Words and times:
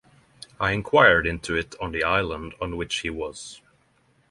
I 0.59 0.71
inquired 0.71 1.27
into 1.27 1.53
it 1.55 1.75
on 1.79 1.91
the 1.91 2.03
island 2.03 2.55
on 2.59 2.75
which 2.75 3.01
he 3.01 3.11
was. 3.11 3.61